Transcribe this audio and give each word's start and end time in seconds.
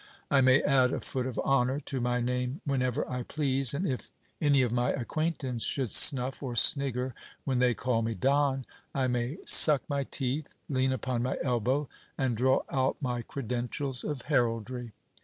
I 0.31 0.41
may 0.41 0.63
add 0.63 0.91
a 0.93 0.99
foot 0.99 1.27
of 1.27 1.37
honour 1.37 1.79
to 1.81 2.01
my 2.01 2.19
name 2.21 2.59
whenever 2.65 3.07
I 3.07 3.21
please; 3.21 3.75
and 3.75 3.87
if 3.87 4.09
any 4.41 4.63
of 4.63 4.71
my 4.71 4.89
acquaintance 4.89 5.61
should 5.63 5.91
snuff 5.93 6.41
or 6.41 6.55
snigger 6.55 7.13
when 7.45 7.59
they 7.59 7.75
call 7.75 8.01
me 8.01 8.15
Don, 8.15 8.65
I 8.95 9.05
may 9.05 9.37
suck 9.45 9.83
my 9.87 10.03
teeth, 10.05 10.55
lean 10.67 10.91
upon 10.91 11.21
my 11.21 11.37
elbow, 11.43 11.87
and 12.17 12.35
draw 12.35 12.63
out 12.71 12.97
my 12.99 13.21
credentials 13.21 14.03
of 14.03 14.23
heraldry. 14.23 14.93